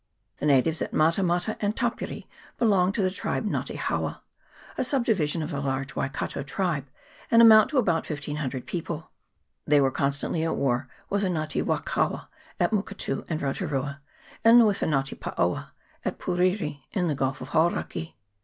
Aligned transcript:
The 0.37 0.47
natives 0.47 0.81
at 0.81 0.93
Mata 0.93 1.21
mata 1.21 1.55
and 1.59 1.75
Tapiri 1.75 2.25
belong 2.57 2.91
to 2.93 3.03
the 3.03 3.11
tribe 3.11 3.45
Nga 3.45 3.65
te 3.67 3.75
hauwa, 3.75 4.21
a 4.75 4.83
subdivision 4.83 5.43
of 5.43 5.51
the 5.51 5.61
large 5.61 5.95
Waikato 5.95 6.41
tribe, 6.41 6.87
and 7.29 7.39
amount 7.39 7.69
to 7.69 7.77
about 7.77 8.09
1500 8.09 8.65
people. 8.65 9.11
They 9.67 9.79
were 9.79 9.91
constantly 9.91 10.43
at 10.43 10.55
war 10.55 10.87
with 11.11 11.21
the 11.21 11.27
Nga 11.29 11.47
te 11.49 11.61
Wa 11.61 11.81
kaua 11.83 12.29
at 12.59 12.71
Muketti 12.71 13.23
and 13.29 13.41
Rotu 13.41 13.69
rua, 13.69 14.01
and 14.43 14.65
with 14.65 14.79
the 14.79 14.87
Nga 14.87 15.03
te 15.05 15.15
Paoa, 15.17 15.69
at 16.03 16.17
Puriri, 16.17 16.81
in 16.93 17.07
the 17.07 17.13
Gulf 17.13 17.39
of 17.39 17.49
Hauraki. 17.49 18.17